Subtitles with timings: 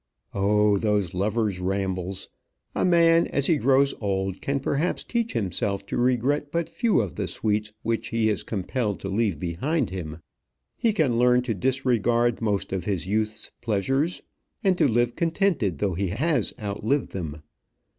[0.33, 2.27] Oh, those lovers' rambles!
[2.73, 7.17] A man as he grows old can perhaps teach himself to regret but few of
[7.17, 10.17] the sweets which he is compelled to leave behind him.
[10.75, 14.23] He can learn to disregard most of his youth's pleasures,
[14.63, 17.43] and to live contented though he has outlived them.